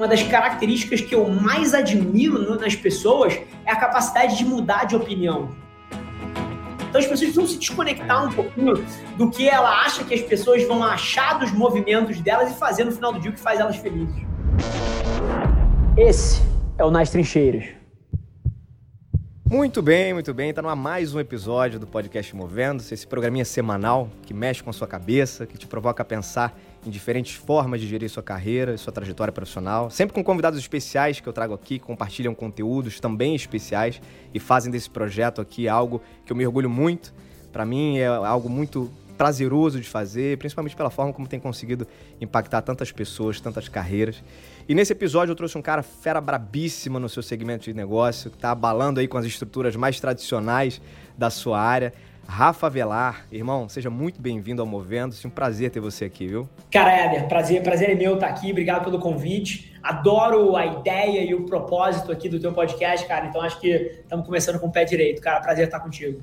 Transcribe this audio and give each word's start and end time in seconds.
uma 0.00 0.08
das 0.08 0.22
características 0.22 1.02
que 1.02 1.14
eu 1.14 1.28
mais 1.28 1.74
admiro 1.74 2.58
nas 2.58 2.74
pessoas 2.74 3.38
é 3.66 3.70
a 3.70 3.76
capacidade 3.76 4.38
de 4.38 4.46
mudar 4.46 4.84
de 4.84 4.96
opinião. 4.96 5.50
Então 6.88 6.98
as 6.98 7.06
pessoas 7.06 7.20
precisam 7.20 7.46
se 7.46 7.58
desconectar 7.58 8.26
um 8.26 8.32
pouquinho 8.32 8.82
do 9.18 9.30
que 9.30 9.46
ela 9.46 9.68
acha 9.82 10.02
que 10.02 10.14
as 10.14 10.22
pessoas 10.22 10.66
vão 10.66 10.82
achar 10.82 11.38
dos 11.38 11.52
movimentos 11.52 12.18
delas 12.18 12.50
e 12.50 12.54
fazer 12.54 12.84
no 12.84 12.92
final 12.92 13.12
do 13.12 13.20
dia 13.20 13.30
o 13.30 13.34
que 13.34 13.40
faz 13.40 13.60
elas 13.60 13.76
felizes. 13.76 14.24
Esse 15.98 16.40
é 16.78 16.84
o 16.84 16.90
Nas 16.90 17.10
Trincheiras. 17.10 17.79
Muito 19.50 19.82
bem, 19.82 20.14
muito 20.14 20.32
bem. 20.32 20.50
Está 20.50 20.62
no 20.62 20.76
mais 20.76 21.12
um 21.12 21.18
episódio 21.18 21.80
do 21.80 21.84
podcast 21.84 22.36
Movendo-se, 22.36 22.94
esse 22.94 23.04
programinha 23.04 23.44
semanal 23.44 24.08
que 24.22 24.32
mexe 24.32 24.62
com 24.62 24.70
a 24.70 24.72
sua 24.72 24.86
cabeça, 24.86 25.44
que 25.44 25.58
te 25.58 25.66
provoca 25.66 26.04
a 26.04 26.06
pensar 26.06 26.56
em 26.86 26.88
diferentes 26.88 27.34
formas 27.34 27.80
de 27.80 27.88
gerir 27.88 28.08
sua 28.08 28.22
carreira 28.22 28.74
e 28.74 28.78
sua 28.78 28.92
trajetória 28.92 29.32
profissional. 29.32 29.90
Sempre 29.90 30.14
com 30.14 30.22
convidados 30.22 30.56
especiais 30.56 31.18
que 31.18 31.28
eu 31.28 31.32
trago 31.32 31.52
aqui, 31.52 31.80
que 31.80 31.84
compartilham 31.84 32.32
conteúdos 32.32 33.00
também 33.00 33.34
especiais 33.34 34.00
e 34.32 34.38
fazem 34.38 34.70
desse 34.70 34.88
projeto 34.88 35.40
aqui 35.40 35.68
algo 35.68 36.00
que 36.24 36.32
eu 36.32 36.36
me 36.36 36.46
orgulho 36.46 36.70
muito. 36.70 37.12
Para 37.52 37.66
mim 37.66 37.98
é 37.98 38.06
algo 38.06 38.48
muito 38.48 38.88
prazeroso 39.20 39.78
de 39.78 39.86
fazer, 39.86 40.38
principalmente 40.38 40.74
pela 40.74 40.88
forma 40.88 41.12
como 41.12 41.28
tem 41.28 41.38
conseguido 41.38 41.86
impactar 42.22 42.62
tantas 42.62 42.90
pessoas, 42.90 43.38
tantas 43.38 43.68
carreiras. 43.68 44.24
E 44.66 44.74
nesse 44.74 44.94
episódio 44.94 45.32
eu 45.32 45.36
trouxe 45.36 45.58
um 45.58 45.60
cara 45.60 45.82
fera 45.82 46.22
brabíssima 46.22 46.98
no 46.98 47.06
seu 47.06 47.22
segmento 47.22 47.64
de 47.64 47.74
negócio, 47.74 48.30
que 48.30 48.38
está 48.38 48.52
abalando 48.52 48.98
aí 48.98 49.06
com 49.06 49.18
as 49.18 49.26
estruturas 49.26 49.76
mais 49.76 50.00
tradicionais 50.00 50.80
da 51.18 51.28
sua 51.28 51.60
área. 51.60 51.92
Rafa 52.26 52.70
Velar, 52.70 53.26
irmão, 53.30 53.68
seja 53.68 53.90
muito 53.90 54.18
bem-vindo 54.18 54.62
ao 54.62 54.66
Movendo-se. 54.66 55.26
Um 55.26 55.30
prazer 55.30 55.70
ter 55.70 55.80
você 55.80 56.06
aqui, 56.06 56.26
viu? 56.26 56.48
Cara, 56.72 56.90
Éder, 56.90 57.28
prazer, 57.28 57.62
prazer 57.62 57.90
é 57.90 57.94
meu 57.94 58.14
estar 58.14 58.28
aqui. 58.28 58.50
Obrigado 58.50 58.84
pelo 58.84 58.98
convite. 58.98 59.70
Adoro 59.82 60.56
a 60.56 60.64
ideia 60.64 61.22
e 61.22 61.34
o 61.34 61.44
propósito 61.44 62.10
aqui 62.10 62.26
do 62.26 62.40
teu 62.40 62.54
podcast, 62.54 63.06
cara. 63.06 63.26
Então 63.26 63.42
acho 63.42 63.60
que 63.60 63.68
estamos 63.68 64.24
começando 64.24 64.58
com 64.58 64.68
o 64.68 64.72
pé 64.72 64.86
direito. 64.86 65.20
Cara, 65.20 65.42
prazer 65.42 65.66
estar 65.66 65.80
contigo. 65.80 66.22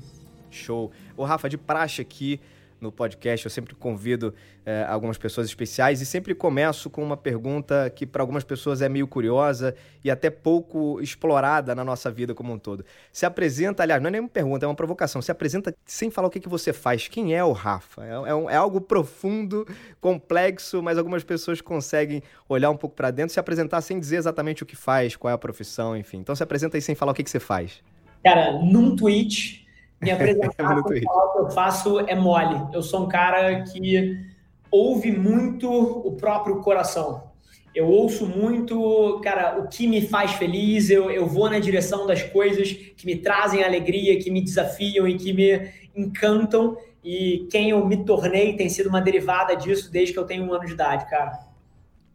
Show. 0.50 0.90
O 1.16 1.22
Rafa, 1.22 1.48
de 1.48 1.56
praxe 1.56 2.00
aqui, 2.00 2.40
no 2.80 2.92
podcast. 2.92 3.46
Eu 3.46 3.50
sempre 3.50 3.74
convido 3.74 4.34
é, 4.64 4.84
algumas 4.88 5.18
pessoas 5.18 5.46
especiais 5.46 6.00
e 6.00 6.06
sempre 6.06 6.34
começo 6.34 6.88
com 6.90 7.02
uma 7.02 7.16
pergunta 7.16 7.90
que 7.90 8.06
para 8.06 8.22
algumas 8.22 8.44
pessoas 8.44 8.82
é 8.82 8.88
meio 8.88 9.06
curiosa 9.06 9.74
e 10.04 10.10
até 10.10 10.30
pouco 10.30 11.00
explorada 11.00 11.74
na 11.74 11.84
nossa 11.84 12.10
vida 12.10 12.34
como 12.34 12.52
um 12.52 12.58
todo. 12.58 12.84
Se 13.12 13.26
apresenta, 13.26 13.82
aliás, 13.82 14.00
não 14.00 14.08
é 14.08 14.10
nenhuma 14.12 14.28
pergunta, 14.28 14.64
é 14.64 14.68
uma 14.68 14.74
provocação. 14.74 15.22
Se 15.22 15.30
apresenta 15.30 15.74
sem 15.84 16.10
falar 16.10 16.28
o 16.28 16.30
que, 16.30 16.40
que 16.40 16.48
você 16.48 16.72
faz. 16.72 17.08
Quem 17.08 17.34
é 17.34 17.44
o 17.44 17.52
Rafa? 17.52 18.04
É, 18.04 18.10
é, 18.10 18.34
um, 18.34 18.50
é 18.50 18.56
algo 18.56 18.80
profundo, 18.80 19.66
complexo, 20.00 20.82
mas 20.82 20.98
algumas 20.98 21.24
pessoas 21.24 21.60
conseguem 21.60 22.22
olhar 22.48 22.70
um 22.70 22.76
pouco 22.76 22.96
para 22.96 23.10
dentro, 23.10 23.32
se 23.32 23.40
apresentar 23.40 23.80
sem 23.80 23.98
dizer 23.98 24.16
exatamente 24.16 24.62
o 24.62 24.66
que 24.66 24.76
faz, 24.76 25.16
qual 25.16 25.30
é 25.30 25.34
a 25.34 25.38
profissão, 25.38 25.96
enfim. 25.96 26.18
Então 26.18 26.34
se 26.34 26.42
apresenta 26.42 26.76
aí 26.76 26.82
sem 26.82 26.94
falar 26.94 27.12
o 27.12 27.14
que, 27.14 27.24
que 27.24 27.30
você 27.30 27.40
faz. 27.40 27.82
Cara, 28.22 28.52
num 28.52 28.96
tweet 28.96 29.67
me 30.00 30.10
apresentar 30.10 30.52
falar 30.56 30.80
o 30.80 30.84
que 31.32 31.38
eu 31.38 31.50
faço 31.50 32.00
é 32.00 32.14
mole. 32.14 32.60
Eu 32.72 32.82
sou 32.82 33.04
um 33.04 33.08
cara 33.08 33.62
que 33.62 34.26
ouve 34.70 35.10
muito 35.10 35.70
o 35.70 36.12
próprio 36.12 36.60
coração. 36.60 37.28
Eu 37.74 37.86
ouço 37.86 38.26
muito, 38.26 39.20
cara, 39.22 39.58
o 39.60 39.68
que 39.68 39.86
me 39.86 40.00
faz 40.06 40.32
feliz, 40.32 40.90
eu, 40.90 41.10
eu 41.10 41.26
vou 41.26 41.48
na 41.48 41.58
direção 41.58 42.06
das 42.06 42.22
coisas 42.22 42.72
que 42.72 43.06
me 43.06 43.16
trazem 43.16 43.62
alegria, 43.62 44.18
que 44.18 44.30
me 44.30 44.42
desafiam 44.42 45.06
e 45.06 45.16
que 45.16 45.32
me 45.32 45.70
encantam. 45.94 46.76
E 47.04 47.46
quem 47.50 47.70
eu 47.70 47.86
me 47.86 48.04
tornei 48.04 48.56
tem 48.56 48.68
sido 48.68 48.88
uma 48.88 49.00
derivada 49.00 49.54
disso 49.54 49.92
desde 49.92 50.12
que 50.12 50.18
eu 50.18 50.24
tenho 50.24 50.44
um 50.44 50.52
ano 50.52 50.64
de 50.64 50.72
idade, 50.72 51.08
cara. 51.08 51.38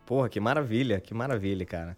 Porra, 0.06 0.28
que 0.28 0.40
maravilha, 0.40 1.00
que 1.00 1.14
maravilha, 1.14 1.66
cara. 1.66 1.96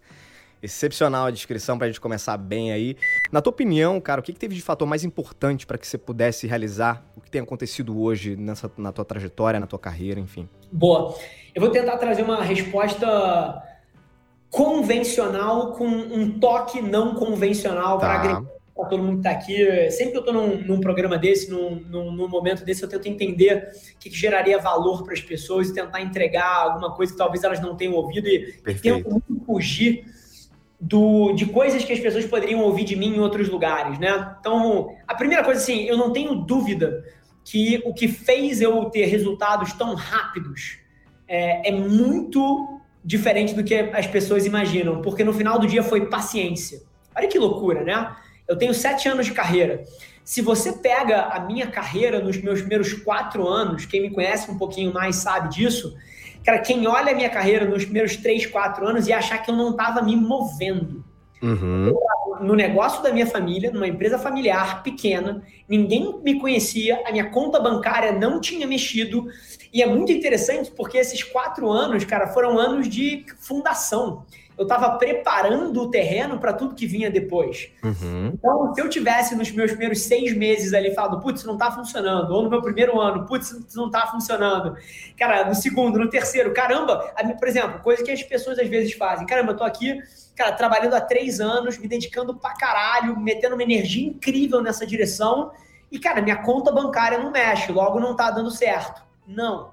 Excepcional 0.66 1.26
a 1.26 1.30
descrição 1.30 1.78
para 1.78 1.86
a 1.86 1.88
gente 1.88 2.00
começar 2.00 2.36
bem 2.36 2.72
aí. 2.72 2.96
Na 3.30 3.40
tua 3.40 3.52
opinião, 3.52 4.00
cara, 4.00 4.20
o 4.20 4.24
que, 4.24 4.32
que 4.32 4.38
teve 4.38 4.52
de 4.52 4.60
fator 4.60 4.86
mais 4.86 5.04
importante 5.04 5.64
para 5.64 5.78
que 5.78 5.86
você 5.86 5.96
pudesse 5.96 6.44
realizar 6.48 7.06
o 7.16 7.20
que 7.20 7.30
tem 7.30 7.40
acontecido 7.40 8.00
hoje 8.00 8.34
nessa, 8.34 8.68
na 8.76 8.90
tua 8.90 9.04
trajetória, 9.04 9.60
na 9.60 9.66
tua 9.68 9.78
carreira, 9.78 10.18
enfim? 10.18 10.48
Boa. 10.72 11.14
Eu 11.54 11.62
vou 11.62 11.70
tentar 11.70 11.96
trazer 11.98 12.22
uma 12.22 12.42
resposta 12.42 13.62
convencional 14.50 15.72
com 15.74 15.86
um 15.86 16.36
toque 16.40 16.82
não 16.82 17.14
convencional 17.14 17.98
tá. 17.98 18.06
para 18.06 18.14
agregar 18.14 18.56
para 18.74 18.88
todo 18.88 19.02
mundo 19.02 19.22
que 19.22 19.28
está 19.28 19.30
aqui. 19.30 19.90
Sempre 19.92 20.12
que 20.12 20.18
eu 20.18 20.20
estou 20.20 20.34
num, 20.34 20.62
num, 20.62 20.80
programa 20.80 21.16
desse, 21.16 21.48
num, 21.48 21.76
num, 21.76 22.10
num, 22.10 22.28
momento 22.28 22.64
desse, 22.64 22.82
eu 22.82 22.88
tento 22.88 23.06
entender 23.06 23.70
o 23.94 23.98
que, 23.98 24.10
que 24.10 24.16
geraria 24.16 24.58
valor 24.58 25.04
para 25.04 25.14
as 25.14 25.20
pessoas 25.20 25.68
e 25.68 25.74
tentar 25.74 26.02
entregar 26.02 26.46
alguma 26.46 26.92
coisa 26.94 27.12
que 27.12 27.18
talvez 27.18 27.42
elas 27.44 27.60
não 27.60 27.76
tenham 27.76 27.94
ouvido 27.94 28.26
e, 28.26 28.60
e 28.66 28.74
tento 28.74 29.22
fugir 29.46 30.04
do, 30.80 31.32
de 31.32 31.46
coisas 31.46 31.84
que 31.84 31.92
as 31.92 32.00
pessoas 32.00 32.26
poderiam 32.26 32.60
ouvir 32.60 32.84
de 32.84 32.96
mim 32.96 33.16
em 33.16 33.20
outros 33.20 33.48
lugares, 33.48 33.98
né? 33.98 34.36
Então, 34.40 34.94
a 35.06 35.14
primeira 35.14 35.42
coisa, 35.42 35.60
assim, 35.60 35.84
eu 35.84 35.96
não 35.96 36.12
tenho 36.12 36.34
dúvida 36.34 37.04
que 37.44 37.82
o 37.84 37.94
que 37.94 38.08
fez 38.08 38.60
eu 38.60 38.84
ter 38.86 39.06
resultados 39.06 39.72
tão 39.72 39.94
rápidos 39.94 40.78
é, 41.28 41.68
é 41.68 41.72
muito 41.72 42.80
diferente 43.04 43.54
do 43.54 43.62
que 43.62 43.74
as 43.74 44.06
pessoas 44.06 44.44
imaginam, 44.46 45.00
porque 45.00 45.22
no 45.22 45.32
final 45.32 45.58
do 45.58 45.66
dia 45.66 45.82
foi 45.82 46.06
paciência. 46.06 46.82
Olha 47.16 47.28
que 47.28 47.38
loucura, 47.38 47.84
né? 47.84 48.14
Eu 48.48 48.56
tenho 48.56 48.74
sete 48.74 49.08
anos 49.08 49.26
de 49.26 49.32
carreira. 49.32 49.84
Se 50.24 50.42
você 50.42 50.72
pega 50.72 51.22
a 51.22 51.40
minha 51.40 51.68
carreira 51.68 52.20
nos 52.20 52.36
meus 52.36 52.58
primeiros 52.60 52.92
quatro 52.92 53.46
anos, 53.46 53.86
quem 53.86 54.02
me 54.02 54.10
conhece 54.10 54.50
um 54.50 54.58
pouquinho 54.58 54.92
mais 54.92 55.16
sabe 55.16 55.54
disso, 55.54 55.96
Cara, 56.46 56.60
quem 56.60 56.86
olha 56.86 57.10
a 57.10 57.14
minha 57.14 57.28
carreira 57.28 57.64
nos 57.64 57.84
primeiros 57.84 58.14
3, 58.16 58.46
4 58.46 58.86
anos 58.86 59.08
e 59.08 59.12
achar 59.12 59.38
que 59.38 59.50
eu 59.50 59.56
não 59.56 59.70
estava 59.70 60.00
me 60.00 60.14
movendo. 60.14 61.04
Uhum. 61.42 61.92
No 62.40 62.54
negócio 62.54 63.02
da 63.02 63.12
minha 63.12 63.26
família, 63.26 63.72
numa 63.72 63.88
empresa 63.88 64.16
familiar 64.16 64.84
pequena, 64.84 65.42
ninguém 65.68 66.20
me 66.22 66.38
conhecia, 66.38 67.02
a 67.04 67.10
minha 67.10 67.30
conta 67.30 67.58
bancária 67.58 68.12
não 68.12 68.40
tinha 68.40 68.64
mexido. 68.64 69.26
E 69.72 69.82
é 69.82 69.86
muito 69.86 70.12
interessante 70.12 70.70
porque 70.70 70.98
esses 70.98 71.24
quatro 71.24 71.68
anos, 71.68 72.04
cara, 72.04 72.28
foram 72.28 72.56
anos 72.58 72.88
de 72.88 73.26
fundação 73.40 74.24
eu 74.58 74.62
estava 74.62 74.96
preparando 74.96 75.82
o 75.82 75.90
terreno 75.90 76.38
para 76.38 76.52
tudo 76.52 76.74
que 76.74 76.86
vinha 76.86 77.10
depois. 77.10 77.70
Uhum. 77.84 78.30
Então, 78.32 78.74
se 78.74 78.80
eu 78.80 78.88
tivesse 78.88 79.34
nos 79.34 79.50
meus 79.50 79.70
primeiros 79.70 80.02
seis 80.02 80.34
meses 80.34 80.72
ali 80.72 80.94
falado, 80.94 81.20
putz, 81.20 81.44
não 81.44 81.54
está 81.54 81.70
funcionando, 81.70 82.30
ou 82.30 82.42
no 82.42 82.50
meu 82.50 82.62
primeiro 82.62 82.98
ano, 82.98 83.26
putz, 83.26 83.74
não 83.74 83.86
está 83.86 84.06
funcionando, 84.06 84.74
cara, 85.18 85.46
no 85.46 85.54
segundo, 85.54 85.98
no 85.98 86.08
terceiro, 86.08 86.54
caramba, 86.54 87.12
por 87.38 87.48
exemplo, 87.48 87.80
coisa 87.80 88.02
que 88.02 88.10
as 88.10 88.22
pessoas 88.22 88.58
às 88.58 88.68
vezes 88.68 88.94
fazem, 88.94 89.26
caramba, 89.26 89.52
eu 89.52 89.56
tô 89.56 89.64
aqui, 89.64 90.00
cara, 90.34 90.52
trabalhando 90.52 90.94
há 90.94 91.00
três 91.00 91.38
anos, 91.38 91.76
me 91.78 91.86
dedicando 91.86 92.34
pra 92.34 92.54
caralho, 92.54 93.18
metendo 93.20 93.54
uma 93.54 93.62
energia 93.62 94.06
incrível 94.06 94.62
nessa 94.62 94.86
direção, 94.86 95.50
e, 95.92 95.98
cara, 95.98 96.22
minha 96.22 96.36
conta 96.36 96.72
bancária 96.72 97.18
não 97.18 97.30
mexe, 97.30 97.70
logo 97.70 98.00
não 98.00 98.12
está 98.12 98.30
dando 98.30 98.50
certo. 98.50 99.02
Não. 99.26 99.72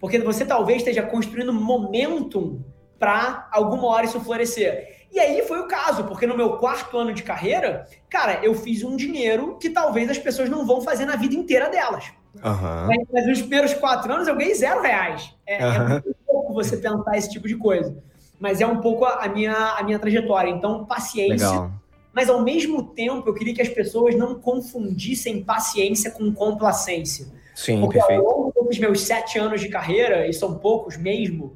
Porque 0.00 0.18
você 0.18 0.44
talvez 0.44 0.78
esteja 0.78 1.02
construindo 1.02 1.52
momentum 1.52 2.62
para 3.04 3.48
alguma 3.52 3.86
hora 3.88 4.06
isso 4.06 4.18
florescer. 4.18 5.04
E 5.12 5.20
aí 5.20 5.42
foi 5.42 5.60
o 5.60 5.68
caso, 5.68 6.04
porque 6.04 6.26
no 6.26 6.34
meu 6.34 6.56
quarto 6.56 6.96
ano 6.96 7.12
de 7.12 7.22
carreira, 7.22 7.86
cara, 8.08 8.40
eu 8.42 8.54
fiz 8.54 8.82
um 8.82 8.96
dinheiro 8.96 9.58
que 9.60 9.68
talvez 9.68 10.08
as 10.08 10.16
pessoas 10.16 10.48
não 10.48 10.66
vão 10.66 10.80
fazer 10.80 11.04
na 11.04 11.14
vida 11.14 11.34
inteira 11.34 11.68
delas. 11.68 12.06
Uhum. 12.42 12.86
Mas, 12.86 12.98
mas 13.12 13.26
nos 13.26 13.40
primeiros 13.42 13.74
quatro 13.74 14.10
anos 14.10 14.26
eu 14.26 14.34
ganhei 14.34 14.54
zero 14.54 14.80
reais. 14.80 15.34
É, 15.46 15.64
uhum. 15.64 15.72
é 15.74 15.88
muito 15.90 16.16
pouco 16.26 16.54
você 16.54 16.78
pensar 16.78 17.16
esse 17.18 17.30
tipo 17.30 17.46
de 17.46 17.56
coisa. 17.56 17.94
Mas 18.40 18.62
é 18.62 18.66
um 18.66 18.80
pouco 18.80 19.04
a, 19.04 19.28
minha, 19.28 19.54
a 19.54 19.82
minha 19.82 19.98
trajetória. 19.98 20.50
Então, 20.50 20.86
paciência. 20.86 21.46
Legal. 21.46 21.70
Mas 22.10 22.30
ao 22.30 22.42
mesmo 22.42 22.84
tempo, 22.84 23.28
eu 23.28 23.34
queria 23.34 23.54
que 23.54 23.62
as 23.62 23.68
pessoas 23.68 24.16
não 24.16 24.36
confundissem 24.36 25.44
paciência 25.44 26.10
com 26.10 26.32
complacência. 26.32 27.26
Sim, 27.54 27.80
Porque 27.80 27.98
perfeito. 27.98 28.26
ao 28.26 28.38
longo 28.38 28.64
dos 28.64 28.78
meus 28.78 29.02
sete 29.02 29.38
anos 29.38 29.60
de 29.60 29.68
carreira, 29.68 30.26
e 30.26 30.32
são 30.32 30.58
poucos 30.58 30.96
mesmo, 30.96 31.54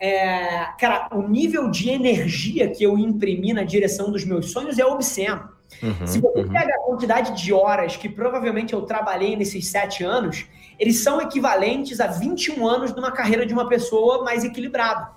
é, 0.00 0.66
cara, 0.78 1.08
o 1.12 1.22
nível 1.22 1.70
de 1.70 1.90
energia 1.90 2.70
que 2.70 2.84
eu 2.84 2.96
imprimi 2.96 3.52
na 3.52 3.64
direção 3.64 4.10
dos 4.10 4.24
meus 4.24 4.52
sonhos 4.52 4.78
é 4.78 4.84
obsceno. 4.84 5.48
Uhum, 5.82 6.06
Se 6.06 6.20
você 6.20 6.40
uhum. 6.40 6.48
pega 6.48 6.74
a 6.74 6.78
quantidade 6.80 7.42
de 7.42 7.52
horas 7.52 7.96
que 7.96 8.08
provavelmente 8.08 8.72
eu 8.72 8.82
trabalhei 8.82 9.36
nesses 9.36 9.66
sete 9.66 10.04
anos, 10.04 10.46
eles 10.78 11.00
são 11.00 11.20
equivalentes 11.20 12.00
a 12.00 12.06
21 12.06 12.66
anos 12.66 12.92
de 12.92 12.98
uma 12.98 13.12
carreira 13.12 13.44
de 13.44 13.52
uma 13.52 13.68
pessoa 13.68 14.24
mais 14.24 14.44
equilibrada. 14.44 15.10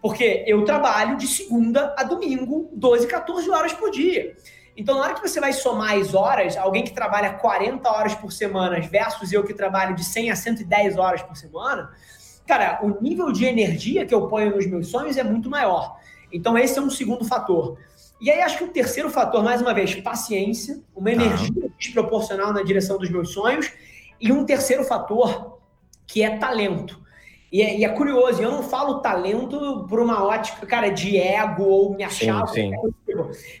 Porque 0.00 0.42
eu 0.46 0.64
trabalho 0.64 1.16
de 1.16 1.28
segunda 1.28 1.94
a 1.96 2.02
domingo, 2.02 2.70
12, 2.72 3.06
14 3.06 3.48
horas 3.50 3.72
por 3.72 3.90
dia. 3.90 4.34
Então, 4.76 4.96
na 4.96 5.02
hora 5.04 5.14
que 5.14 5.20
você 5.20 5.38
vai 5.38 5.52
somar 5.52 5.96
as 5.96 6.14
horas, 6.14 6.56
alguém 6.56 6.82
que 6.82 6.92
trabalha 6.92 7.34
40 7.34 7.88
horas 7.88 8.14
por 8.14 8.32
semana 8.32 8.80
versus 8.80 9.30
eu 9.30 9.44
que 9.44 9.52
trabalho 9.52 9.94
de 9.94 10.02
100 10.02 10.30
a 10.30 10.36
110 10.36 10.96
horas 10.96 11.22
por 11.22 11.36
semana, 11.36 11.90
cara, 12.46 12.80
o 12.82 13.02
nível 13.02 13.32
de 13.32 13.44
energia 13.44 14.06
que 14.06 14.14
eu 14.14 14.28
ponho 14.28 14.54
nos 14.54 14.66
meus 14.66 14.88
sonhos 14.88 15.16
é 15.16 15.22
muito 15.22 15.48
maior. 15.50 15.96
Então, 16.32 16.56
esse 16.56 16.78
é 16.78 16.82
um 16.82 16.90
segundo 16.90 17.24
fator. 17.24 17.78
E 18.20 18.30
aí, 18.30 18.40
acho 18.40 18.58
que 18.58 18.64
o 18.64 18.68
terceiro 18.68 19.10
fator, 19.10 19.42
mais 19.42 19.60
uma 19.60 19.74
vez, 19.74 19.94
paciência, 19.96 20.80
uma 20.94 21.10
tá. 21.10 21.16
energia 21.16 21.70
desproporcional 21.78 22.52
na 22.52 22.62
direção 22.62 22.98
dos 22.98 23.10
meus 23.10 23.32
sonhos. 23.32 23.70
E 24.20 24.30
um 24.32 24.44
terceiro 24.44 24.84
fator, 24.84 25.58
que 26.06 26.22
é 26.22 26.36
talento. 26.38 27.02
E 27.52 27.60
é, 27.60 27.78
e 27.78 27.84
é, 27.84 27.88
curioso, 27.90 28.40
eu 28.40 28.50
não 28.50 28.62
falo 28.62 29.00
talento 29.00 29.84
por 29.86 30.00
uma 30.00 30.24
ótica, 30.24 30.66
cara, 30.66 30.88
de 30.88 31.18
ego 31.18 31.64
ou 31.64 31.94
me 31.94 32.02
achar. 32.02 32.46
Sim, 32.48 32.70
sim. 32.70 32.92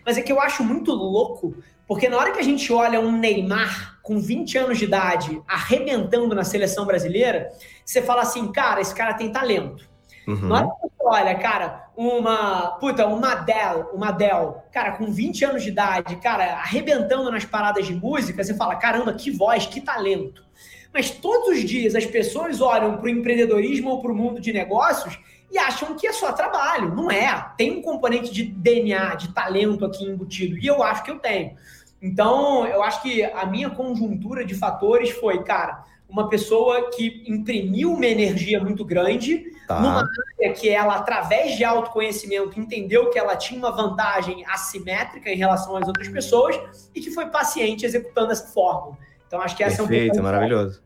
Mas 0.04 0.18
é 0.18 0.22
que 0.22 0.32
eu 0.32 0.40
acho 0.40 0.64
muito 0.64 0.92
louco, 0.92 1.54
porque 1.86 2.08
na 2.08 2.16
hora 2.16 2.32
que 2.32 2.40
a 2.40 2.44
gente 2.44 2.72
olha 2.72 3.00
um 3.00 3.12
Neymar 3.12 3.98
com 4.02 4.18
20 4.18 4.58
anos 4.58 4.78
de 4.78 4.84
idade 4.84 5.42
arrebentando 5.46 6.34
na 6.34 6.44
seleção 6.44 6.86
brasileira, 6.86 7.50
você 7.84 8.02
fala 8.02 8.22
assim, 8.22 8.50
cara, 8.50 8.80
esse 8.80 8.94
cara 8.94 9.14
tem 9.14 9.30
talento. 9.30 9.90
Uhum. 10.26 10.48
Na 10.48 10.56
hora 10.56 10.66
que 10.66 10.82
você 10.82 11.04
olha, 11.04 11.34
cara, 11.34 11.90
uma. 11.96 12.78
Puta, 12.78 13.06
uma 13.06 13.32
Adele, 13.32 13.86
uma 13.92 14.08
Adele, 14.08 14.54
cara, 14.72 14.92
com 14.92 15.06
20 15.10 15.44
anos 15.44 15.62
de 15.62 15.70
idade, 15.70 16.16
cara, 16.16 16.54
arrebentando 16.54 17.30
nas 17.30 17.44
paradas 17.44 17.86
de 17.86 17.94
música, 17.94 18.42
você 18.42 18.54
fala, 18.54 18.76
caramba, 18.76 19.12
que 19.12 19.30
voz, 19.30 19.66
que 19.66 19.80
talento. 19.80 20.44
Mas 20.92 21.10
todos 21.10 21.48
os 21.48 21.64
dias 21.64 21.94
as 21.94 22.04
pessoas 22.04 22.60
olham 22.60 22.96
para 22.96 23.06
o 23.06 23.08
empreendedorismo 23.08 23.90
ou 23.90 24.02
para 24.02 24.12
o 24.12 24.14
mundo 24.14 24.40
de 24.40 24.52
negócios 24.52 25.18
e 25.50 25.58
acham 25.58 25.94
que 25.96 26.06
é 26.06 26.12
só 26.12 26.32
trabalho. 26.32 26.94
Não 26.94 27.10
é. 27.10 27.52
Tem 27.56 27.70
um 27.70 27.82
componente 27.82 28.32
de 28.32 28.44
DNA, 28.44 29.14
de 29.14 29.28
talento 29.32 29.84
aqui 29.84 30.04
embutido. 30.04 30.58
E 30.58 30.66
eu 30.66 30.82
acho 30.82 31.02
que 31.04 31.10
eu 31.10 31.18
tenho. 31.18 31.56
Então, 32.00 32.66
eu 32.66 32.82
acho 32.82 33.02
que 33.02 33.22
a 33.22 33.46
minha 33.46 33.70
conjuntura 33.70 34.44
de 34.44 34.54
fatores 34.54 35.10
foi, 35.10 35.44
cara, 35.44 35.84
uma 36.08 36.28
pessoa 36.28 36.90
que 36.90 37.22
imprimiu 37.26 37.92
uma 37.92 38.04
energia 38.04 38.62
muito 38.62 38.84
grande 38.84 39.46
tá. 39.66 39.80
numa 39.80 40.04
área 40.38 40.52
que 40.52 40.68
ela, 40.68 40.96
através 40.96 41.56
de 41.56 41.64
autoconhecimento, 41.64 42.58
entendeu 42.58 43.08
que 43.08 43.18
ela 43.18 43.34
tinha 43.36 43.58
uma 43.58 43.70
vantagem 43.70 44.44
assimétrica 44.46 45.30
em 45.30 45.36
relação 45.36 45.76
às 45.76 45.86
outras 45.86 46.08
pessoas 46.08 46.90
e 46.94 47.00
que 47.00 47.10
foi 47.10 47.26
paciente 47.26 47.86
executando 47.86 48.32
essa 48.32 48.48
fórmula. 48.48 48.98
Então 49.32 49.40
acho 49.40 49.56
que 49.56 49.64
essa 49.64 49.78
Perfeito, 49.78 50.18
é 50.18 50.20
um 50.20 50.24
maravilhoso. 50.24 50.82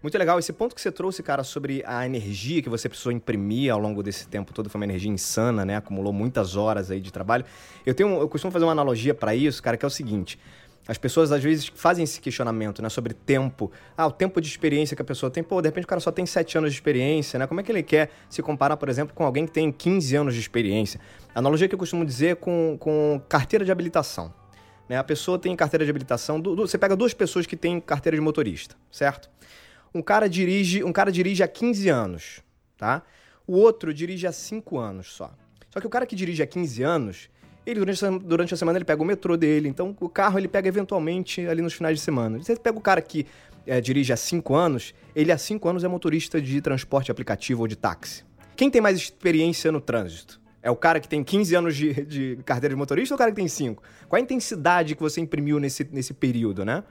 Muito 0.00 0.16
legal. 0.16 0.38
Esse 0.38 0.52
ponto 0.52 0.72
que 0.72 0.80
você 0.80 0.92
trouxe, 0.92 1.20
cara, 1.20 1.42
sobre 1.42 1.82
a 1.84 2.06
energia 2.06 2.62
que 2.62 2.68
você 2.68 2.88
precisou 2.88 3.10
imprimir 3.10 3.72
ao 3.72 3.80
longo 3.80 4.04
desse 4.04 4.28
tempo 4.28 4.52
todo, 4.52 4.70
foi 4.70 4.78
uma 4.78 4.84
energia 4.84 5.10
insana, 5.10 5.64
né? 5.64 5.74
Acumulou 5.74 6.12
muitas 6.12 6.54
horas 6.54 6.92
aí 6.92 7.00
de 7.00 7.12
trabalho. 7.12 7.44
Eu 7.84 7.92
tenho, 7.94 8.20
eu 8.20 8.28
costumo 8.28 8.52
fazer 8.52 8.64
uma 8.64 8.70
analogia 8.70 9.14
para 9.14 9.34
isso, 9.34 9.60
cara, 9.60 9.76
que 9.76 9.84
é 9.84 9.88
o 9.88 9.90
seguinte: 9.90 10.38
as 10.86 10.96
pessoas 10.96 11.32
às 11.32 11.42
vezes 11.42 11.72
fazem 11.74 12.04
esse 12.04 12.20
questionamento, 12.20 12.80
né, 12.80 12.88
sobre 12.88 13.12
tempo. 13.14 13.68
Ah, 13.96 14.06
o 14.06 14.12
tempo 14.12 14.40
de 14.40 14.46
experiência 14.46 14.94
que 14.94 15.02
a 15.02 15.04
pessoa 15.04 15.28
tem. 15.28 15.42
Pô, 15.42 15.60
de 15.60 15.66
repente 15.66 15.82
o 15.82 15.88
cara 15.88 16.00
só 16.00 16.12
tem 16.12 16.24
7 16.24 16.56
anos 16.56 16.70
de 16.70 16.76
experiência, 16.76 17.36
né? 17.36 17.48
Como 17.48 17.58
é 17.58 17.64
que 17.64 17.72
ele 17.72 17.82
quer 17.82 18.10
se 18.30 18.40
comparar, 18.42 18.76
por 18.76 18.88
exemplo, 18.88 19.12
com 19.12 19.24
alguém 19.24 19.44
que 19.44 19.50
tem 19.50 19.72
15 19.72 20.14
anos 20.14 20.34
de 20.34 20.40
experiência? 20.40 21.00
A 21.34 21.40
analogia 21.40 21.66
que 21.66 21.74
eu 21.74 21.78
costumo 21.80 22.06
dizer 22.06 22.36
com, 22.36 22.76
com 22.78 23.20
carteira 23.28 23.64
de 23.64 23.72
habilitação. 23.72 24.32
Né? 24.88 24.96
A 24.96 25.04
pessoa 25.04 25.38
tem 25.38 25.54
carteira 25.54 25.84
de 25.84 25.90
habilitação. 25.90 26.40
Do, 26.40 26.56
do, 26.56 26.66
você 26.66 26.78
pega 26.78 26.96
duas 26.96 27.12
pessoas 27.12 27.46
que 27.46 27.56
têm 27.56 27.80
carteira 27.80 28.16
de 28.16 28.20
motorista, 28.20 28.74
certo? 28.90 29.28
Um 29.94 30.02
cara 30.02 30.28
dirige, 30.28 30.82
um 30.82 30.92
cara 30.92 31.10
dirige 31.12 31.42
há 31.42 31.48
15 31.48 31.88
anos, 31.88 32.42
tá? 32.76 33.02
O 33.46 33.56
outro 33.56 33.92
dirige 33.92 34.26
há 34.26 34.32
5 34.32 34.78
anos 34.78 35.12
só. 35.12 35.32
Só 35.70 35.80
que 35.80 35.86
o 35.86 35.90
cara 35.90 36.06
que 36.06 36.16
dirige 36.16 36.42
há 36.42 36.46
15 36.46 36.82
anos, 36.82 37.30
ele 37.66 37.80
durante, 37.80 38.18
durante 38.20 38.54
a 38.54 38.56
semana 38.56 38.78
ele 38.78 38.84
pega 38.84 39.02
o 39.02 39.04
metrô 39.04 39.36
dele, 39.36 39.68
então 39.68 39.96
o 40.00 40.08
carro 40.08 40.38
ele 40.38 40.48
pega 40.48 40.68
eventualmente 40.68 41.46
ali 41.46 41.62
nos 41.62 41.74
finais 41.74 41.98
de 41.98 42.04
semana. 42.04 42.38
Você 42.38 42.56
pega 42.56 42.78
o 42.78 42.80
cara 42.80 43.00
que 43.00 43.26
é, 43.66 43.80
dirige 43.80 44.12
há 44.12 44.16
5 44.16 44.54
anos, 44.54 44.94
ele 45.14 45.30
há 45.30 45.38
5 45.38 45.68
anos 45.68 45.84
é 45.84 45.88
motorista 45.88 46.40
de 46.40 46.60
transporte 46.60 47.10
aplicativo 47.10 47.62
ou 47.62 47.68
de 47.68 47.76
táxi. 47.76 48.24
Quem 48.56 48.70
tem 48.70 48.80
mais 48.80 48.96
experiência 48.96 49.70
no 49.70 49.80
trânsito? 49.80 50.40
É 50.62 50.70
o 50.70 50.76
cara 50.76 50.98
que 50.98 51.08
tem 51.08 51.22
15 51.22 51.54
anos 51.54 51.76
de, 51.76 51.92
de 52.04 52.38
carteira 52.44 52.74
de 52.74 52.78
motorista 52.78 53.14
ou 53.14 53.16
o 53.16 53.18
cara 53.18 53.30
que 53.30 53.36
tem 53.36 53.48
5? 53.48 53.82
Qual 54.08 54.18
a 54.18 54.22
intensidade 54.22 54.94
que 54.94 55.02
você 55.02 55.20
imprimiu 55.20 55.60
nesse, 55.60 55.88
nesse 55.92 56.12
período, 56.12 56.64
né? 56.64 56.82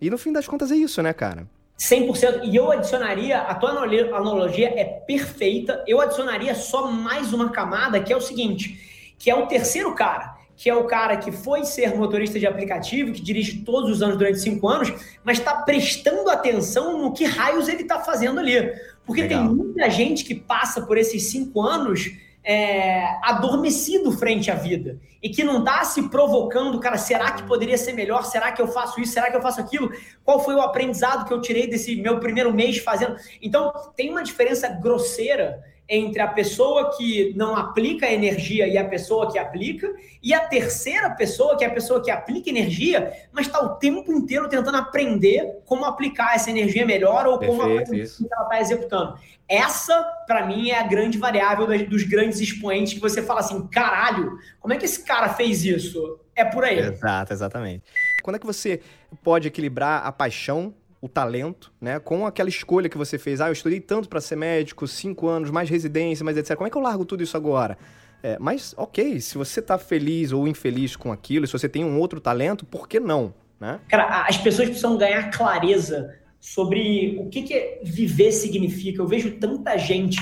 E 0.00 0.08
no 0.08 0.16
fim 0.16 0.32
das 0.32 0.46
contas 0.46 0.70
é 0.70 0.76
isso, 0.76 1.02
né, 1.02 1.12
cara? 1.12 1.46
100%. 1.78 2.40
E 2.44 2.56
eu 2.56 2.70
adicionaria, 2.70 3.38
a 3.38 3.54
tua 3.54 3.70
analogia 3.70 4.72
é 4.76 4.84
perfeita, 4.84 5.82
eu 5.86 6.00
adicionaria 6.00 6.54
só 6.54 6.90
mais 6.90 7.32
uma 7.32 7.50
camada, 7.50 8.00
que 8.00 8.12
é 8.12 8.16
o 8.16 8.20
seguinte, 8.20 9.14
que 9.18 9.30
é 9.30 9.34
o 9.34 9.46
terceiro 9.46 9.94
cara, 9.94 10.36
que 10.56 10.68
é 10.68 10.74
o 10.74 10.84
cara 10.84 11.16
que 11.16 11.30
foi 11.30 11.64
ser 11.64 11.94
motorista 11.94 12.38
de 12.38 12.46
aplicativo, 12.46 13.12
que 13.12 13.22
dirige 13.22 13.60
todos 13.60 13.90
os 13.90 14.02
anos 14.02 14.18
durante 14.18 14.40
cinco 14.40 14.68
anos, 14.68 14.92
mas 15.22 15.38
está 15.38 15.54
prestando 15.62 16.28
atenção 16.30 17.00
no 17.00 17.12
que 17.12 17.24
raios 17.24 17.68
ele 17.68 17.82
está 17.82 18.00
fazendo 18.00 18.40
ali. 18.40 18.72
Porque 19.06 19.22
Legal. 19.22 19.46
tem 19.46 19.54
muita 19.54 19.88
gente 19.88 20.24
que 20.24 20.34
passa 20.34 20.82
por 20.82 20.98
esses 20.98 21.24
cinco 21.24 21.62
anos 21.62 22.10
é, 22.48 23.18
adormecido 23.22 24.10
frente 24.10 24.50
à 24.50 24.54
vida 24.54 24.98
e 25.22 25.28
que 25.28 25.44
não 25.44 25.58
está 25.58 25.84
se 25.84 26.08
provocando, 26.08 26.80
cara, 26.80 26.96
será 26.96 27.30
que 27.32 27.42
poderia 27.42 27.76
ser 27.76 27.92
melhor? 27.92 28.24
Será 28.24 28.50
que 28.52 28.62
eu 28.62 28.66
faço 28.66 28.98
isso? 28.98 29.12
Será 29.12 29.30
que 29.30 29.36
eu 29.36 29.42
faço 29.42 29.60
aquilo? 29.60 29.92
Qual 30.24 30.42
foi 30.42 30.54
o 30.54 30.62
aprendizado 30.62 31.26
que 31.26 31.32
eu 31.34 31.42
tirei 31.42 31.66
desse 31.66 31.94
meu 31.96 32.18
primeiro 32.18 32.50
mês 32.50 32.78
fazendo? 32.78 33.16
Então, 33.42 33.70
tem 33.94 34.08
uma 34.08 34.22
diferença 34.22 34.66
grosseira 34.66 35.62
entre 35.88 36.20
a 36.20 36.28
pessoa 36.28 36.94
que 36.96 37.32
não 37.34 37.56
aplica 37.56 38.06
energia 38.06 38.68
e 38.68 38.76
a 38.76 38.86
pessoa 38.86 39.30
que 39.32 39.38
aplica, 39.38 39.90
e 40.22 40.34
a 40.34 40.40
terceira 40.40 41.08
pessoa, 41.10 41.56
que 41.56 41.64
é 41.64 41.66
a 41.66 41.72
pessoa 41.72 42.02
que 42.02 42.10
aplica 42.10 42.50
energia, 42.50 43.12
mas 43.32 43.46
está 43.46 43.60
o 43.60 43.76
tempo 43.76 44.12
inteiro 44.12 44.48
tentando 44.48 44.76
aprender 44.76 45.60
como 45.64 45.86
aplicar 45.86 46.34
essa 46.34 46.50
energia 46.50 46.84
melhor 46.84 47.26
ou 47.26 47.38
Perfeito, 47.38 47.62
como 47.62 47.78
aprender 47.78 48.06
que 48.06 48.26
ela 48.30 48.42
está 48.42 48.60
executando. 48.60 49.18
Essa, 49.48 50.02
para 50.26 50.46
mim, 50.46 50.68
é 50.68 50.78
a 50.78 50.82
grande 50.86 51.16
variável 51.16 51.66
dos 51.88 52.02
grandes 52.02 52.38
expoentes 52.38 52.92
que 52.92 53.00
você 53.00 53.22
fala 53.22 53.40
assim: 53.40 53.66
caralho, 53.68 54.38
como 54.60 54.74
é 54.74 54.76
que 54.76 54.84
esse 54.84 55.02
cara 55.02 55.30
fez 55.30 55.64
isso? 55.64 56.20
É 56.36 56.44
por 56.44 56.64
aí. 56.64 56.78
Exato, 56.78 57.32
exatamente. 57.32 57.82
Quando 58.22 58.36
é 58.36 58.38
que 58.38 58.46
você 58.46 58.82
pode 59.24 59.48
equilibrar 59.48 60.06
a 60.06 60.12
paixão 60.12 60.74
o 61.00 61.08
talento, 61.08 61.72
né? 61.80 61.98
Com 61.98 62.26
aquela 62.26 62.48
escolha 62.48 62.88
que 62.88 62.98
você 62.98 63.18
fez. 63.18 63.40
Ah, 63.40 63.48
eu 63.48 63.52
estudei 63.52 63.80
tanto 63.80 64.08
para 64.08 64.20
ser 64.20 64.36
médico, 64.36 64.86
cinco 64.86 65.28
anos, 65.28 65.50
mais 65.50 65.70
residência, 65.70 66.24
mais 66.24 66.36
etc. 66.36 66.56
Como 66.56 66.66
é 66.66 66.70
que 66.70 66.76
eu 66.76 66.82
largo 66.82 67.04
tudo 67.04 67.22
isso 67.22 67.36
agora? 67.36 67.78
É, 68.22 68.36
mas, 68.40 68.74
ok, 68.76 69.20
se 69.20 69.38
você 69.38 69.62
tá 69.62 69.78
feliz 69.78 70.32
ou 70.32 70.48
infeliz 70.48 70.96
com 70.96 71.12
aquilo, 71.12 71.46
se 71.46 71.52
você 71.52 71.68
tem 71.68 71.84
um 71.84 71.98
outro 71.98 72.20
talento, 72.20 72.66
por 72.66 72.88
que 72.88 72.98
não? 72.98 73.32
Né? 73.60 73.78
Cara, 73.88 74.24
as 74.28 74.36
pessoas 74.36 74.68
precisam 74.68 74.96
ganhar 74.96 75.30
clareza 75.30 76.14
sobre 76.40 77.16
o 77.18 77.28
que, 77.28 77.42
que 77.42 77.80
viver 77.82 78.32
significa. 78.32 79.00
Eu 79.00 79.06
vejo 79.06 79.38
tanta 79.38 79.76
gente 79.76 80.20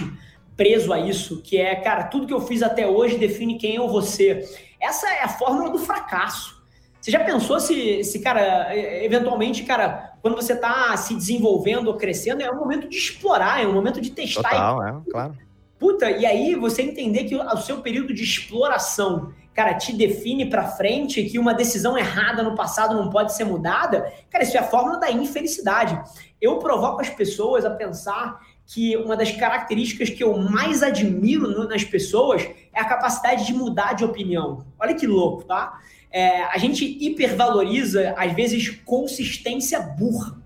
preso 0.57 0.93
a 0.93 0.99
isso, 0.99 1.43
que 1.43 1.59
é, 1.59 1.75
cara, 1.77 2.05
tudo 2.05 2.27
que 2.27 2.33
eu 2.33 2.41
fiz 2.41 2.63
até 2.63 2.87
hoje 2.87 3.19
define 3.19 3.59
quem 3.59 3.77
eu 3.77 3.89
vou 3.89 4.03
ser. 4.03 4.47
Essa 4.81 5.09
é 5.09 5.23
a 5.23 5.29
fórmula 5.29 5.71
do 5.71 5.79
fracasso. 5.79 6.57
Você 7.01 7.11
já 7.11 7.23
pensou 7.23 7.61
se, 7.61 8.03
se, 8.03 8.19
cara, 8.21 8.75
eventualmente, 8.75 9.63
cara, 9.63 10.16
quando 10.27 10.43
você 10.43 10.55
está 10.55 10.97
se 10.97 11.15
desenvolvendo 11.15 11.87
ou 11.87 11.95
crescendo, 11.95 12.43
é 12.43 12.51
um 12.51 12.57
momento 12.57 12.89
de 12.89 12.97
explorar, 12.97 13.63
é 13.63 13.67
um 13.67 13.73
momento 13.73 14.01
de 14.01 14.11
testar. 14.11 14.51
Total, 14.51 14.83
e... 14.83 14.89
é, 14.89 15.11
claro. 15.13 15.39
Puta, 15.79 16.11
e 16.11 16.27
aí 16.27 16.57
você 16.57 16.83
entender 16.83 17.25
que 17.25 17.37
o 17.37 17.57
seu 17.59 17.81
período 17.81 18.13
de 18.13 18.25
exploração, 18.25 19.33
cara, 19.55 19.75
te 19.75 19.93
define 19.93 20.51
para 20.51 20.67
frente, 20.67 21.23
que 21.23 21.39
uma 21.39 21.55
decisão 21.55 21.97
errada 21.97 22.43
no 22.43 22.57
passado 22.57 22.97
não 22.97 23.09
pode 23.09 23.37
ser 23.37 23.45
mudada, 23.45 24.13
cara, 24.29 24.43
isso 24.43 24.57
é 24.57 24.61
a 24.61 24.65
fórmula 24.65 24.99
da 24.99 25.13
infelicidade. 25.13 25.97
Eu 26.41 26.59
provoco 26.59 27.01
as 27.01 27.09
pessoas 27.09 27.65
a 27.65 27.71
pensar 27.71 28.41
que 28.67 28.97
uma 28.97 29.17
das 29.17 29.31
características 29.31 30.11
que 30.11 30.25
eu 30.25 30.37
mais 30.37 30.83
admiro 30.83 31.69
nas 31.69 31.85
pessoas 31.85 32.43
é 32.75 32.81
a 32.81 32.85
capacidade 32.85 33.47
de 33.47 33.55
mudar 33.55 33.93
de 33.93 34.05
opinião. 34.05 34.67
Olha 34.77 34.93
que 34.93 35.07
louco, 35.07 35.45
tá? 35.45 35.79
É, 36.11 36.45
a 36.45 36.59
gente 36.59 36.85
hipervaloriza, 36.85 38.15
às 38.17 38.33
vezes, 38.33 38.71
consistência 38.85 39.81
burra, 39.81 40.37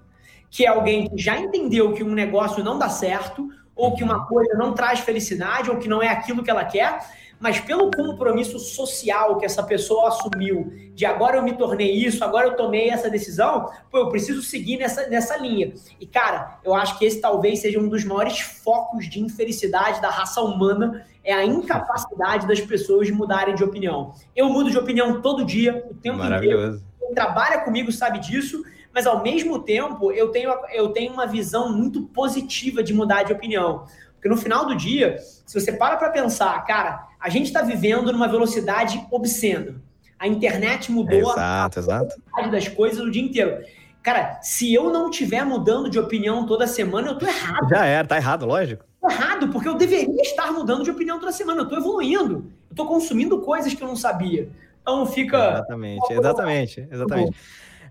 que 0.50 0.64
é 0.64 0.68
alguém 0.68 1.08
que 1.08 1.22
já 1.22 1.38
entendeu 1.38 1.92
que 1.92 2.02
um 2.02 2.12
negócio 2.12 2.64
não 2.64 2.78
dá 2.78 2.88
certo, 2.88 3.48
ou 3.74 3.94
que 3.94 4.02
uma 4.02 4.26
coisa 4.26 4.54
não 4.54 4.74
traz 4.74 5.00
felicidade, 5.00 5.70
ou 5.70 5.78
que 5.78 5.88
não 5.88 6.02
é 6.02 6.08
aquilo 6.08 6.42
que 6.42 6.50
ela 6.50 6.64
quer, 6.64 7.00
mas 7.40 7.58
pelo 7.58 7.90
compromisso 7.90 8.58
social 8.58 9.38
que 9.38 9.46
essa 9.46 9.62
pessoa 9.62 10.08
assumiu, 10.08 10.70
de 10.94 11.06
agora 11.06 11.38
eu 11.38 11.42
me 11.42 11.56
tornei 11.56 11.90
isso, 11.90 12.22
agora 12.22 12.48
eu 12.48 12.56
tomei 12.56 12.90
essa 12.90 13.08
decisão, 13.08 13.70
pô, 13.90 13.96
eu 13.96 14.08
preciso 14.10 14.42
seguir 14.42 14.76
nessa, 14.76 15.08
nessa 15.08 15.38
linha. 15.38 15.72
E, 15.98 16.06
cara, 16.06 16.58
eu 16.62 16.74
acho 16.74 16.98
que 16.98 17.06
esse 17.06 17.18
talvez 17.18 17.60
seja 17.60 17.80
um 17.80 17.88
dos 17.88 18.04
maiores 18.04 18.40
focos 18.40 19.08
de 19.08 19.20
infelicidade 19.20 20.02
da 20.02 20.10
raça 20.10 20.42
humana, 20.42 21.06
é 21.22 21.32
a 21.32 21.44
incapacidade 21.44 22.46
das 22.46 22.60
pessoas 22.60 23.06
de 23.06 23.12
mudarem 23.12 23.54
de 23.54 23.62
opinião. 23.62 24.14
Eu 24.34 24.48
mudo 24.48 24.70
de 24.70 24.78
opinião 24.78 25.20
todo 25.20 25.44
dia, 25.44 25.84
o 25.90 25.94
tempo 25.94 26.18
Maravilhoso. 26.18 26.76
inteiro. 26.76 26.84
Quem 27.00 27.14
trabalha 27.14 27.60
comigo 27.60 27.92
sabe 27.92 28.18
disso, 28.18 28.62
mas 28.94 29.06
ao 29.06 29.22
mesmo 29.22 29.58
tempo 29.60 30.10
eu 30.12 30.28
tenho, 30.28 30.52
eu 30.72 30.88
tenho 30.88 31.12
uma 31.12 31.26
visão 31.26 31.72
muito 31.72 32.02
positiva 32.02 32.82
de 32.82 32.94
mudar 32.94 33.22
de 33.22 33.32
opinião. 33.32 33.84
Porque 34.14 34.28
no 34.28 34.36
final 34.36 34.66
do 34.66 34.76
dia, 34.76 35.16
se 35.18 35.58
você 35.58 35.72
para 35.72 35.96
para 35.96 36.10
pensar, 36.10 36.62
cara, 36.64 37.06
a 37.18 37.28
gente 37.28 37.46
está 37.46 37.62
vivendo 37.62 38.12
numa 38.12 38.28
velocidade 38.28 39.06
obscena. 39.10 39.80
A 40.18 40.26
internet 40.26 40.92
mudou 40.92 41.18
exato, 41.18 41.80
a 41.80 41.82
velocidade 41.82 42.50
das 42.50 42.68
coisas 42.68 43.00
o 43.00 43.10
dia 43.10 43.22
inteiro. 43.22 43.64
Cara, 44.02 44.38
se 44.42 44.72
eu 44.72 44.90
não 44.90 45.10
estiver 45.10 45.44
mudando 45.44 45.88
de 45.88 45.98
opinião 45.98 46.46
toda 46.46 46.66
semana, 46.66 47.08
eu 47.08 47.18
tô 47.18 47.26
errado. 47.26 47.68
Já 47.68 47.84
era, 47.84 48.06
tá 48.06 48.16
errado, 48.16 48.46
lógico. 48.46 48.84
Errado, 49.02 49.48
porque 49.48 49.68
eu 49.68 49.74
deveria 49.74 50.22
estar 50.22 50.52
mudando 50.52 50.84
de 50.84 50.90
opinião 50.90 51.18
toda 51.18 51.32
semana. 51.32 51.62
Eu 51.62 51.68
tô 51.68 51.76
evoluindo. 51.76 52.52
Eu 52.68 52.76
tô 52.76 52.86
consumindo 52.86 53.40
coisas 53.40 53.72
que 53.72 53.82
eu 53.82 53.88
não 53.88 53.96
sabia. 53.96 54.50
Então 54.82 55.06
fica. 55.06 55.52
Exatamente, 55.52 56.12
exatamente, 56.12 56.88
exatamente. 56.90 57.36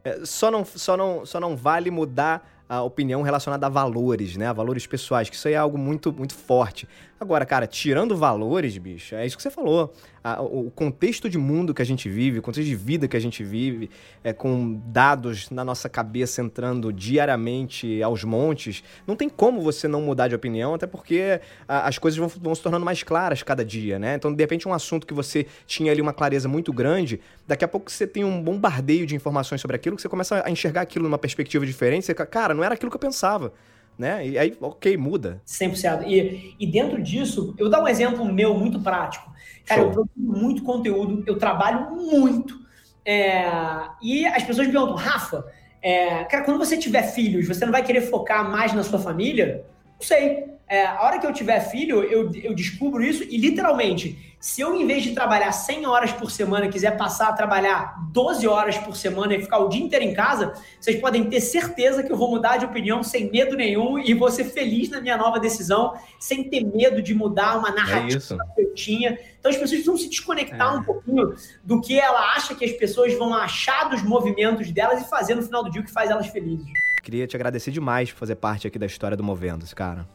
É, 0.03 0.25
só, 0.25 0.49
não, 0.51 0.63
só, 0.63 0.95
não, 0.95 1.25
só 1.25 1.39
não 1.39 1.55
vale 1.55 1.91
mudar 1.91 2.58
a 2.69 2.83
opinião 2.83 3.23
relacionada 3.23 3.65
a 3.65 3.69
valores, 3.69 4.37
né? 4.37 4.45
A 4.45 4.53
valores 4.53 4.85
pessoais, 4.85 5.27
que 5.27 5.35
isso 5.35 5.47
aí 5.47 5.55
é 5.55 5.57
algo 5.57 5.77
muito, 5.77 6.13
muito 6.13 6.35
forte. 6.35 6.87
Agora, 7.19 7.45
cara, 7.45 7.67
tirando 7.67 8.15
valores, 8.15 8.77
bicho, 8.77 9.13
é 9.13 9.25
isso 9.25 9.35
que 9.35 9.43
você 9.43 9.51
falou. 9.51 9.93
o 10.39 10.71
contexto 10.71 11.29
de 11.29 11.37
mundo 11.37 11.73
que 11.73 11.81
a 11.81 11.85
gente 11.85 12.07
vive, 12.07 12.39
o 12.39 12.41
contexto 12.41 12.67
de 12.67 12.75
vida 12.75 13.09
que 13.09 13.17
a 13.17 13.19
gente 13.19 13.43
vive, 13.43 13.89
é, 14.23 14.31
com 14.31 14.79
dados 14.85 15.49
na 15.49 15.65
nossa 15.65 15.89
cabeça 15.89 16.41
entrando 16.41 16.93
diariamente 16.93 18.01
aos 18.01 18.23
montes, 18.23 18.83
não 19.05 19.17
tem 19.17 19.27
como 19.27 19.59
você 19.61 19.85
não 19.85 20.01
mudar 20.01 20.29
de 20.29 20.35
opinião, 20.35 20.73
até 20.73 20.87
porque 20.87 21.41
a, 21.67 21.89
as 21.89 21.97
coisas 21.97 22.17
vão, 22.17 22.29
vão, 22.29 22.55
se 22.55 22.61
tornando 22.61 22.85
mais 22.85 23.03
claras 23.03 23.43
cada 23.43 23.65
dia, 23.65 23.99
né? 23.99 24.15
Então, 24.15 24.33
de 24.33 24.41
repente, 24.41 24.65
um 24.65 24.73
assunto 24.73 25.05
que 25.05 25.13
você 25.13 25.45
tinha 25.67 25.91
ali 25.91 26.01
uma 26.01 26.13
clareza 26.13 26.47
muito 26.47 26.71
grande, 26.71 27.19
daqui 27.45 27.65
a 27.65 27.67
pouco 27.67 27.91
você 27.91 28.07
tem 28.07 28.23
um 28.23 28.41
bombardeio 28.41 29.05
de 29.05 29.13
informações 29.13 29.59
sobre 29.59 29.75
aquilo, 29.75 29.97
que 29.97 30.01
você 30.01 30.09
começa 30.09 30.41
a 30.45 30.49
enxergar 30.49 30.81
aquilo 30.81 31.03
numa 31.03 31.17
perspectiva 31.17 31.65
diferente, 31.65 32.05
você, 32.05 32.13
cara, 32.13 32.53
não 32.59 32.65
era 32.65 32.75
aquilo 32.75 32.91
que 32.91 32.97
eu 32.97 33.01
pensava 33.01 33.51
né? 33.99 34.25
E 34.25 34.39
aí, 34.39 34.57
ok, 34.61 34.95
muda. 34.95 35.41
100%. 35.45 36.07
E, 36.07 36.55
e 36.57 36.65
dentro 36.65 37.03
disso, 37.03 37.53
eu 37.57 37.65
vou 37.65 37.69
dar 37.69 37.83
um 37.83 37.87
exemplo 37.87 38.23
meu 38.23 38.57
muito 38.57 38.79
prático. 38.79 39.29
Cara, 39.65 39.81
Show. 39.81 39.89
eu 39.89 39.93
produzo 39.93 40.13
muito 40.17 40.63
conteúdo, 40.63 41.21
eu 41.27 41.37
trabalho 41.37 41.91
muito. 41.91 42.57
É, 43.05 43.45
e 44.01 44.25
as 44.25 44.43
pessoas 44.43 44.67
me 44.67 44.73
perguntam, 44.73 44.95
Rafa, 44.95 45.45
é, 45.81 46.23
cara, 46.23 46.45
quando 46.45 46.57
você 46.57 46.77
tiver 46.77 47.03
filhos, 47.03 47.45
você 47.45 47.65
não 47.65 47.73
vai 47.73 47.83
querer 47.83 48.01
focar 48.01 48.49
mais 48.49 48.71
na 48.73 48.83
sua 48.83 48.99
família? 48.99 49.65
Não 49.99 50.07
sei. 50.07 50.45
É, 50.65 50.85
a 50.85 51.01
hora 51.01 51.19
que 51.19 51.27
eu 51.27 51.33
tiver 51.33 51.59
filho, 51.59 52.01
eu, 52.03 52.31
eu 52.35 52.53
descubro 52.53 53.03
isso 53.03 53.23
e 53.23 53.37
literalmente 53.37 54.28
se 54.39 54.61
eu, 54.61 54.73
em 54.73 54.87
vez 54.87 55.03
de 55.03 55.13
trabalhar 55.13 55.51
100 55.51 55.85
horas 55.85 56.13
por 56.13 56.31
semana, 56.31 56.69
quiser 56.69 56.95
passar 56.95 57.27
a 57.27 57.33
trabalhar 57.33 57.97
12 58.09 58.47
horas 58.47 58.77
por 58.77 58.95
semana 58.95 59.35
e 59.35 59.41
ficar 59.41 59.57
o 59.59 59.67
dia 59.67 59.83
inteiro 59.83 60.05
em 60.05 60.13
casa, 60.13 60.53
vocês 60.79 60.97
podem 61.01 61.25
ter 61.25 61.41
certeza 61.41 62.01
que 62.01 62.09
eu 62.09 62.15
vou 62.15 62.31
mudar 62.31 62.55
de 62.55 62.63
opinião 62.63 63.03
sem 63.03 63.29
medo 63.29 63.57
nenhum 63.57 63.99
e 63.99 64.13
vou 64.13 64.31
ser 64.31 64.45
feliz 64.45 64.89
na 64.89 65.01
minha 65.01 65.17
nova 65.17 65.41
decisão, 65.41 65.93
sem 66.17 66.49
ter 66.49 66.63
medo 66.63 67.01
de 67.01 67.13
mudar 67.13 67.57
uma 67.57 67.69
narrativa 67.69 68.35
é 68.35 68.55
que 68.55 68.61
eu 68.61 68.73
tinha. 68.73 69.19
Então 69.37 69.51
as 69.51 69.57
pessoas 69.57 69.71
precisam 69.71 69.97
se 69.97 70.09
desconectar 70.09 70.73
é. 70.73 70.77
um 70.77 70.83
pouquinho 70.83 71.35
do 71.61 71.81
que 71.81 71.99
ela 71.99 72.33
acha 72.33 72.55
que 72.55 72.63
as 72.63 72.71
pessoas 72.71 73.13
vão 73.15 73.33
achar 73.33 73.89
dos 73.89 74.01
movimentos 74.03 74.71
delas 74.71 75.01
e 75.01 75.09
fazer 75.09 75.35
no 75.35 75.41
final 75.41 75.65
do 75.65 75.69
dia 75.69 75.81
o 75.81 75.83
que 75.83 75.91
faz 75.91 76.09
elas 76.09 76.27
felizes. 76.27 76.65
Queria 77.03 77.27
te 77.27 77.35
agradecer 77.35 77.71
demais 77.71 78.09
por 78.11 78.19
fazer 78.19 78.35
parte 78.35 78.67
aqui 78.67 78.79
da 78.79 78.85
história 78.85 79.17
do 79.17 79.23
Movendo-se, 79.23 79.75
cara. 79.75 80.07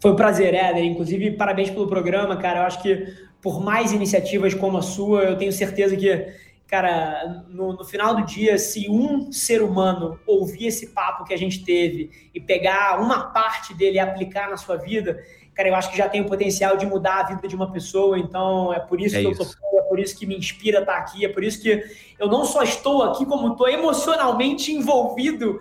Foi 0.00 0.12
um 0.12 0.16
prazer, 0.16 0.52
Éder. 0.52 0.84
Inclusive, 0.84 1.30
parabéns 1.32 1.70
pelo 1.70 1.88
programa, 1.88 2.36
cara. 2.36 2.60
Eu 2.60 2.66
acho 2.66 2.82
que 2.82 3.06
por 3.44 3.62
mais 3.62 3.92
iniciativas 3.92 4.54
como 4.54 4.78
a 4.78 4.82
sua, 4.82 5.24
eu 5.24 5.36
tenho 5.36 5.52
certeza 5.52 5.94
que, 5.94 6.32
cara, 6.66 7.44
no, 7.50 7.74
no, 7.74 7.84
final 7.84 8.16
do 8.16 8.24
dia, 8.24 8.56
se 8.56 8.88
um 8.88 9.30
ser 9.30 9.60
humano 9.60 10.18
ouvir 10.26 10.68
esse 10.68 10.94
papo 10.94 11.24
que 11.24 11.34
a 11.34 11.36
gente 11.36 11.62
teve 11.62 12.10
e 12.32 12.40
pegar 12.40 12.98
uma 12.98 13.24
parte 13.24 13.74
dele 13.74 13.96
e 13.96 14.00
aplicar 14.00 14.48
na 14.48 14.56
sua 14.56 14.78
vida, 14.78 15.22
cara, 15.52 15.68
eu 15.68 15.74
acho 15.74 15.90
que 15.90 15.98
já 15.98 16.08
tem 16.08 16.22
o 16.22 16.26
potencial 16.26 16.78
de 16.78 16.86
mudar 16.86 17.20
a 17.20 17.22
vida 17.24 17.46
de 17.46 17.54
uma 17.54 17.70
pessoa. 17.70 18.18
Então, 18.18 18.72
é 18.72 18.80
por 18.80 18.98
isso 18.98 19.14
é 19.14 19.20
que 19.20 19.28
isso. 19.28 19.42
eu 19.42 19.46
tô 19.46 19.78
é 19.78 19.82
por 19.82 20.00
isso 20.00 20.18
que 20.18 20.24
me 20.24 20.38
inspira 20.38 20.80
estar 20.80 20.96
aqui, 20.96 21.26
é 21.26 21.28
por 21.28 21.44
isso 21.44 21.60
que 21.60 21.84
eu 22.18 22.28
não 22.28 22.46
só 22.46 22.62
estou 22.62 23.02
aqui, 23.02 23.26
como 23.26 23.52
estou 23.52 23.68
emocionalmente 23.68 24.72
envolvido 24.72 25.60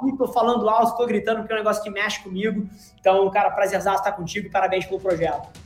com 0.00 0.06
o 0.06 0.10
estou 0.10 0.28
falando 0.28 0.68
alto, 0.68 0.92
estou 0.92 1.06
gritando, 1.08 1.38
porque 1.38 1.52
é 1.52 1.56
um 1.56 1.58
negócio 1.58 1.82
que 1.82 1.90
mexe 1.90 2.22
comigo. 2.22 2.68
Então, 3.00 3.28
cara, 3.30 3.50
prazerzaço 3.50 3.98
estar 3.98 4.12
contigo 4.12 4.46
e 4.46 4.50
parabéns 4.50 4.86
pelo 4.86 5.00
projeto. 5.00 5.65